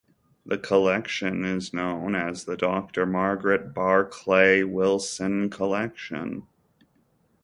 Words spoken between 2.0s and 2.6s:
as the